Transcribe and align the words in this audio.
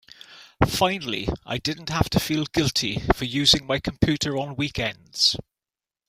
Finally 0.67 1.27
I 1.45 1.59
didn't 1.59 1.89
have 1.89 2.09
to 2.09 2.19
feel 2.19 2.45
guilty 2.45 3.01
for 3.13 3.25
using 3.25 3.67
my 3.67 3.79
computer 3.79 4.35
on 4.35 4.55
weekends. 4.55 5.35